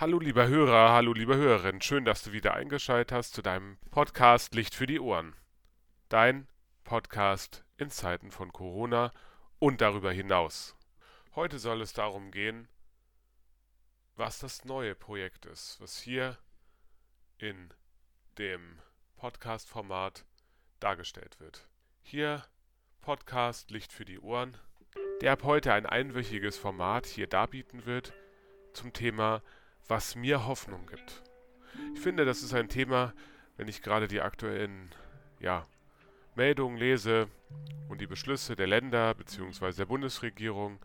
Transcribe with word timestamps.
Hallo 0.00 0.20
lieber 0.20 0.46
Hörer, 0.46 0.92
hallo 0.92 1.12
lieber 1.12 1.34
Hörerin, 1.34 1.80
schön, 1.80 2.04
dass 2.04 2.22
du 2.22 2.30
wieder 2.30 2.54
eingeschaltet 2.54 3.10
hast 3.10 3.34
zu 3.34 3.42
deinem 3.42 3.78
Podcast 3.90 4.54
Licht 4.54 4.76
für 4.76 4.86
die 4.86 5.00
Ohren. 5.00 5.34
Dein 6.08 6.46
Podcast 6.84 7.64
in 7.78 7.90
Zeiten 7.90 8.30
von 8.30 8.52
Corona 8.52 9.10
und 9.58 9.80
darüber 9.80 10.12
hinaus. 10.12 10.76
Heute 11.34 11.58
soll 11.58 11.82
es 11.82 11.94
darum 11.94 12.30
gehen, 12.30 12.68
was 14.14 14.38
das 14.38 14.64
neue 14.64 14.94
Projekt 14.94 15.46
ist, 15.46 15.80
was 15.80 15.98
hier 15.98 16.38
in 17.38 17.74
dem 18.38 18.78
Podcast-Format 19.16 20.24
dargestellt 20.78 21.40
wird. 21.40 21.68
Hier 22.02 22.44
Podcast 23.00 23.72
Licht 23.72 23.92
für 23.92 24.04
die 24.04 24.20
Ohren, 24.20 24.56
der 25.22 25.32
ab 25.32 25.42
heute 25.42 25.72
ein 25.72 25.86
einwöchiges 25.86 26.56
Format 26.56 27.06
hier 27.06 27.26
darbieten 27.26 27.84
wird 27.84 28.12
zum 28.74 28.92
Thema 28.92 29.42
was 29.88 30.14
mir 30.14 30.46
Hoffnung 30.46 30.86
gibt. 30.86 31.22
Ich 31.94 32.00
finde, 32.00 32.24
das 32.24 32.42
ist 32.42 32.54
ein 32.54 32.68
Thema, 32.68 33.14
wenn 33.56 33.68
ich 33.68 33.82
gerade 33.82 34.06
die 34.06 34.20
aktuellen 34.20 34.94
ja, 35.40 35.66
Meldungen 36.34 36.76
lese 36.76 37.28
und 37.88 38.00
die 38.00 38.06
Beschlüsse 38.06 38.54
der 38.54 38.66
Länder 38.66 39.14
bzw. 39.14 39.72
der 39.72 39.86
Bundesregierung 39.86 40.78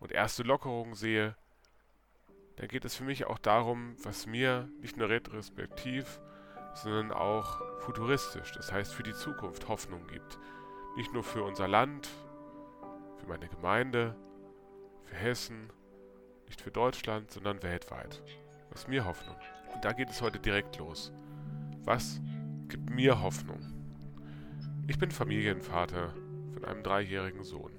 und 0.00 0.12
erste 0.12 0.42
Lockerungen 0.42 0.94
sehe, 0.94 1.36
dann 2.56 2.68
geht 2.68 2.84
es 2.84 2.96
für 2.96 3.04
mich 3.04 3.24
auch 3.26 3.38
darum, 3.38 3.96
was 4.02 4.26
mir 4.26 4.68
nicht 4.80 4.96
nur 4.96 5.08
retrospektiv, 5.08 6.20
sondern 6.74 7.12
auch 7.12 7.60
futuristisch, 7.80 8.52
das 8.52 8.72
heißt 8.72 8.92
für 8.92 9.02
die 9.02 9.14
Zukunft 9.14 9.68
Hoffnung 9.68 10.06
gibt. 10.06 10.38
Nicht 10.96 11.12
nur 11.12 11.22
für 11.22 11.42
unser 11.42 11.68
Land, 11.68 12.08
für 13.18 13.26
meine 13.26 13.48
Gemeinde, 13.48 14.14
für 15.04 15.14
Hessen, 15.14 15.70
nicht 16.52 16.60
für 16.60 16.70
Deutschland, 16.70 17.30
sondern 17.30 17.62
weltweit. 17.62 18.22
Was 18.70 18.86
mir 18.86 19.06
Hoffnung. 19.06 19.36
Und 19.74 19.82
da 19.86 19.92
geht 19.92 20.10
es 20.10 20.20
heute 20.20 20.38
direkt 20.38 20.76
los. 20.76 21.10
Was 21.84 22.20
gibt 22.68 22.90
mir 22.90 23.22
Hoffnung? 23.22 23.58
Ich 24.86 24.98
bin 24.98 25.10
Familienvater 25.10 26.12
von 26.52 26.64
einem 26.66 26.82
dreijährigen 26.82 27.42
Sohn 27.42 27.72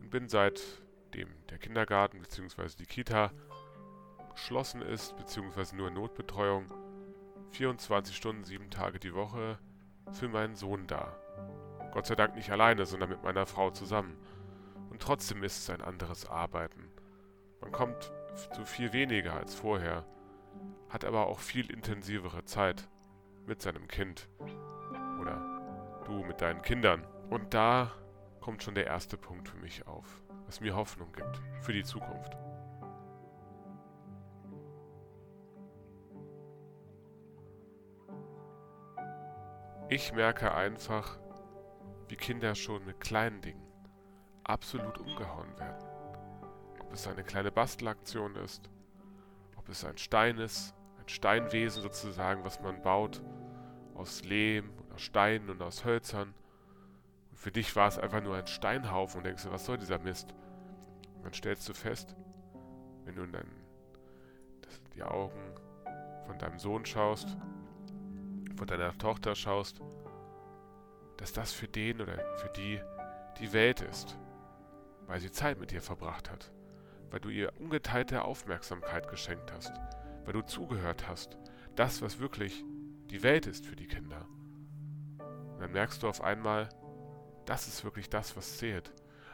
und 0.00 0.10
bin 0.10 0.28
seitdem 0.28 1.28
der 1.50 1.58
Kindergarten 1.58 2.20
bzw. 2.20 2.68
die 2.78 2.86
Kita 2.86 3.32
geschlossen 4.32 4.80
ist 4.80 5.16
bzw. 5.16 5.74
nur 5.74 5.90
Notbetreuung 5.90 6.66
24 7.50 8.16
Stunden, 8.16 8.44
sieben 8.44 8.70
Tage 8.70 9.00
die 9.00 9.14
Woche 9.14 9.58
für 10.12 10.28
meinen 10.28 10.54
Sohn 10.54 10.86
da. 10.86 11.16
Gott 11.92 12.06
sei 12.06 12.14
Dank 12.14 12.36
nicht 12.36 12.50
alleine, 12.50 12.86
sondern 12.86 13.10
mit 13.10 13.24
meiner 13.24 13.46
Frau 13.46 13.70
zusammen. 13.70 14.16
Und 14.90 15.02
trotzdem 15.02 15.42
ist 15.42 15.58
es 15.58 15.70
ein 15.70 15.82
anderes 15.82 16.26
Arbeiten. 16.26 16.93
Man 17.64 17.72
kommt 17.72 18.12
zu 18.52 18.66
viel 18.66 18.92
weniger 18.92 19.32
als 19.32 19.54
vorher, 19.54 20.04
hat 20.90 21.06
aber 21.06 21.28
auch 21.28 21.38
viel 21.38 21.70
intensivere 21.72 22.44
Zeit 22.44 22.86
mit 23.46 23.62
seinem 23.62 23.88
Kind 23.88 24.28
oder 25.18 26.02
du 26.04 26.22
mit 26.24 26.42
deinen 26.42 26.60
Kindern. 26.60 27.06
Und 27.30 27.54
da 27.54 27.90
kommt 28.40 28.62
schon 28.62 28.74
der 28.74 28.86
erste 28.86 29.16
Punkt 29.16 29.48
für 29.48 29.56
mich 29.56 29.86
auf, 29.86 30.22
was 30.44 30.60
mir 30.60 30.76
Hoffnung 30.76 31.10
gibt 31.12 31.40
für 31.62 31.72
die 31.72 31.84
Zukunft. 31.84 32.36
Ich 39.88 40.12
merke 40.12 40.52
einfach, 40.52 41.18
wie 42.08 42.16
Kinder 42.16 42.54
schon 42.54 42.84
mit 42.84 43.00
kleinen 43.00 43.40
Dingen 43.40 43.66
absolut 44.44 44.98
umgehauen 44.98 45.58
werden 45.58 45.94
es 46.94 47.06
eine 47.06 47.24
kleine 47.24 47.50
Bastelaktion 47.50 48.36
ist, 48.36 48.70
ob 49.56 49.68
es 49.68 49.84
ein 49.84 49.98
Stein 49.98 50.38
ist, 50.38 50.74
ein 50.98 51.08
Steinwesen 51.08 51.82
sozusagen, 51.82 52.44
was 52.44 52.60
man 52.60 52.82
baut, 52.82 53.22
aus 53.94 54.24
Lehm 54.24 54.70
und 54.78 54.92
aus 54.92 55.02
Steinen 55.02 55.50
und 55.50 55.62
aus 55.62 55.84
Hölzern. 55.84 56.34
Und 57.30 57.38
für 57.38 57.52
dich 57.52 57.74
war 57.76 57.88
es 57.88 57.98
einfach 57.98 58.22
nur 58.22 58.36
ein 58.36 58.46
Steinhaufen 58.46 59.18
und 59.18 59.24
denkst 59.24 59.44
du, 59.44 59.50
was 59.50 59.64
soll 59.64 59.78
dieser 59.78 59.98
Mist? 59.98 60.34
Und 61.16 61.24
dann 61.24 61.32
stellst 61.32 61.68
du 61.68 61.74
fest, 61.74 62.14
wenn 63.04 63.14
du 63.14 63.22
in 63.22 63.32
dein, 63.32 63.50
die 64.94 65.02
Augen 65.02 65.54
von 66.26 66.38
deinem 66.38 66.58
Sohn 66.58 66.84
schaust, 66.86 67.36
von 68.56 68.66
deiner 68.66 68.96
Tochter 68.98 69.34
schaust, 69.34 69.80
dass 71.16 71.32
das 71.32 71.52
für 71.52 71.68
den 71.68 72.00
oder 72.00 72.18
für 72.36 72.48
die 72.50 72.80
die 73.40 73.52
Welt 73.52 73.80
ist, 73.80 74.16
weil 75.06 75.18
sie 75.18 75.30
Zeit 75.30 75.58
mit 75.58 75.72
dir 75.72 75.82
verbracht 75.82 76.30
hat 76.30 76.52
weil 77.14 77.20
du 77.20 77.28
ihr 77.28 77.52
ungeteilte 77.60 78.24
Aufmerksamkeit 78.24 79.06
geschenkt 79.06 79.52
hast, 79.52 79.72
weil 80.24 80.32
du 80.32 80.42
zugehört 80.42 81.06
hast, 81.06 81.38
das, 81.76 82.02
was 82.02 82.18
wirklich 82.18 82.64
die 83.08 83.22
Welt 83.22 83.46
ist 83.46 83.66
für 83.66 83.76
die 83.76 83.86
Kinder. 83.86 84.26
Und 85.20 85.60
dann 85.60 85.70
merkst 85.70 86.02
du 86.02 86.08
auf 86.08 86.22
einmal, 86.22 86.68
das 87.44 87.68
ist 87.68 87.84
wirklich 87.84 88.10
das, 88.10 88.36
was 88.36 88.58
zählt. 88.58 88.92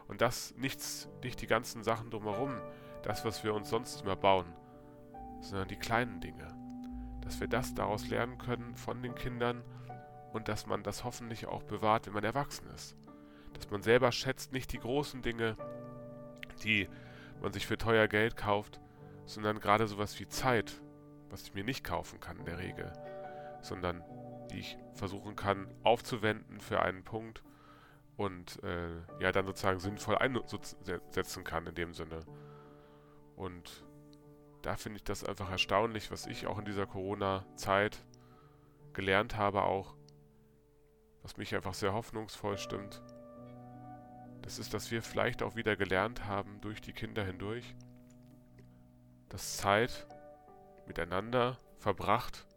Und 0.09 0.21
das 0.21 0.55
nichts, 0.59 1.09
nicht 1.25 1.41
die 1.41 1.47
ganzen 1.47 1.83
Sachen 1.83 2.11
drumherum, 2.11 2.55
das, 3.03 3.25
was 3.25 3.45
wir 3.45 3.55
uns 3.55 3.71
sonst 3.71 4.03
immer 4.03 4.15
bauen, 4.17 4.53
sondern 5.41 5.69
die 5.69 5.79
kleinen 5.79 6.21
Dinge. 6.21 6.55
Dass 7.23 7.41
wir 7.41 7.49
das 7.49 7.73
daraus 7.75 8.07
lernen 8.09 8.37
können 8.37 8.77
von 8.77 9.03
den 9.03 9.15
Kindern 9.15 9.65
und 10.35 10.49
dass 10.49 10.67
man 10.67 10.83
das 10.83 11.03
hoffentlich 11.03 11.47
auch 11.47 11.63
bewahrt, 11.63 12.07
wenn 12.07 12.13
man 12.13 12.25
erwachsen 12.25 12.69
ist. 12.75 12.95
Dass 13.55 13.71
man 13.71 13.81
selber 13.81 14.13
schätzt 14.13 14.53
nicht 14.53 14.71
die 14.71 14.81
großen 14.81 15.23
Dinge, 15.23 15.57
die 16.63 16.87
man 17.43 17.53
sich 17.53 17.67
für 17.67 17.79
teuer 17.79 18.09
Geld 18.09 18.37
kauft, 18.37 18.81
sondern 19.25 19.61
gerade 19.61 19.87
sowas 19.87 20.19
wie 20.21 20.29
Zeit, 20.29 20.81
was 21.29 21.43
ich 21.43 21.55
mir 21.55 21.65
nicht 21.65 21.85
kaufen 21.85 22.21
kann 22.21 22.39
in 22.39 22.45
der 22.45 22.59
Regel, 22.59 22.93
sondern 23.63 24.03
die 24.51 24.61
ich 24.61 24.79
versuchen 24.95 25.37
kann 25.37 25.69
aufzuwenden 25.83 26.61
für 26.61 26.83
einen 26.83 27.05
Punkt 27.05 27.43
und 28.17 28.63
äh, 28.65 28.89
ja 29.21 29.33
dann 29.33 29.47
sozusagen 29.47 29.79
sinnvoll 29.79 30.17
einsetzen 30.17 31.45
kann 31.45 31.67
in 31.67 31.75
dem 31.75 31.95
Sinne. 31.95 32.21
Und 33.37 33.85
da 34.63 34.77
finde 34.77 34.99
ich 34.99 35.05
das 35.05 35.25
einfach 35.25 35.51
erstaunlich, 35.51 36.11
was 36.11 36.27
ich 36.27 36.47
auch 36.47 36.59
in 36.59 36.65
dieser 36.65 36.87
Corona-Zeit 36.87 38.05
gelernt 38.93 39.37
habe, 39.37 39.63
auch 39.63 39.95
was 41.23 41.37
mich 41.37 41.55
einfach 41.55 41.75
sehr 41.75 41.93
hoffnungsvoll 41.93 42.59
stimmt 42.59 43.01
das 44.51 44.59
ist, 44.59 44.75
dass 44.75 44.91
wir 44.91 45.01
vielleicht 45.01 45.45
auch 45.45 45.55
wieder 45.55 45.77
gelernt 45.77 46.25
haben 46.25 46.61
durch 46.61 46.81
die 46.81 46.93
Kinder 46.93 47.25
hindurch, 47.25 47.77
dass 49.29 49.59
Zeit 49.59 50.09
miteinander 50.89 51.57
verbracht 51.79 52.49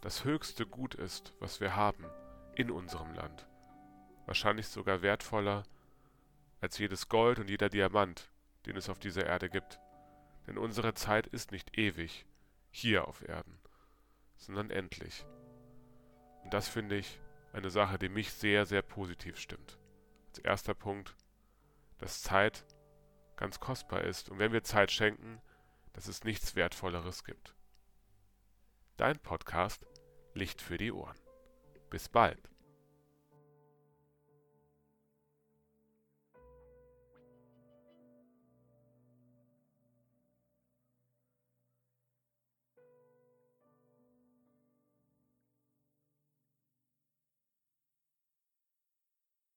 das 0.00 0.24
höchste 0.24 0.64
Gut 0.64 0.94
ist, 0.94 1.34
was 1.40 1.60
wir 1.60 1.76
haben 1.76 2.06
in 2.54 2.70
unserem 2.70 3.12
Land. 3.12 3.46
Wahrscheinlich 4.24 4.68
sogar 4.68 5.02
wertvoller 5.02 5.64
als 6.62 6.78
jedes 6.78 7.10
Gold 7.10 7.38
und 7.38 7.50
jeder 7.50 7.68
Diamant, 7.68 8.32
den 8.64 8.76
es 8.76 8.88
auf 8.88 8.98
dieser 8.98 9.26
Erde 9.26 9.50
gibt. 9.50 9.78
Denn 10.46 10.56
unsere 10.56 10.94
Zeit 10.94 11.26
ist 11.26 11.52
nicht 11.52 11.76
ewig 11.76 12.24
hier 12.70 13.06
auf 13.06 13.28
Erden, 13.28 13.58
sondern 14.38 14.70
endlich. 14.70 15.26
Und 16.44 16.54
das 16.54 16.66
finde 16.66 16.96
ich 16.96 17.20
eine 17.52 17.68
Sache, 17.68 17.98
die 17.98 18.08
mich 18.08 18.32
sehr, 18.32 18.64
sehr 18.64 18.80
positiv 18.80 19.36
stimmt 19.36 19.76
erster 20.38 20.74
Punkt, 20.74 21.16
dass 21.98 22.22
Zeit 22.22 22.64
ganz 23.36 23.60
kostbar 23.60 24.04
ist 24.04 24.28
und 24.28 24.38
wenn 24.38 24.52
wir 24.52 24.62
Zeit 24.62 24.90
schenken, 24.90 25.40
dass 25.92 26.08
es 26.08 26.24
nichts 26.24 26.54
Wertvolleres 26.54 27.24
gibt. 27.24 27.54
Dein 28.96 29.18
Podcast 29.18 29.86
Licht 30.34 30.60
für 30.60 30.78
die 30.78 30.92
Ohren. 30.92 31.18
Bis 31.88 32.08
bald. 32.08 32.49